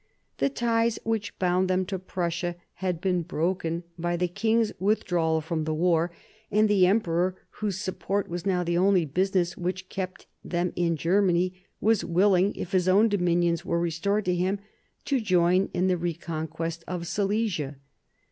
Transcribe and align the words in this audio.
The 0.39 0.49
ties 0.49 0.97
which 1.03 1.37
bound 1.37 1.69
them 1.69 1.85
to 1.85 1.99
Prussia 1.99 2.55
had 2.81 2.99
been 3.01 3.21
broken 3.21 3.83
by 3.99 4.17
the 4.17 4.25
1743 4.25 4.33
45 4.33 4.33
WAR 4.33 4.33
OF 4.33 4.33
SUCCESSION 4.33 4.41
31 4.41 4.55
king's 4.57 4.81
withdrawal 4.81 5.41
from 5.41 5.63
the 5.63 5.73
war; 5.75 6.11
and 6.49 6.67
the 6.67 6.87
emperor, 6.87 7.35
whose 7.51 7.77
support 7.77 8.27
was 8.27 8.43
now 8.47 8.63
the 8.63 8.77
only 8.79 9.05
business 9.05 9.55
which 9.55 9.89
kept 9.89 10.25
them 10.43 10.73
in 10.75 10.95
Germany, 10.97 11.63
was 11.79 12.03
willing, 12.03 12.55
if 12.55 12.71
his 12.71 12.87
own 12.87 13.09
dominions 13.09 13.63
were 13.63 13.79
restored 13.79 14.25
to 14.25 14.33
him, 14.33 14.57
to 15.05 15.21
join 15.21 15.69
in 15.71 15.85
the 15.87 15.97
reconquest 15.97 16.83
of 16.87 17.05
Silesia. 17.05 17.75